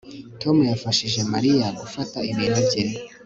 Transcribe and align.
Tom 0.41 0.57
yafashije 0.71 1.19
Mariya 1.33 1.65
gufata 1.81 2.17
ibintu 2.31 2.59
bye 2.67 2.83